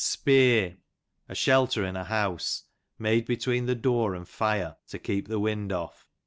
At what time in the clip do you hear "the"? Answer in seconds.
3.67-3.75, 5.27-5.39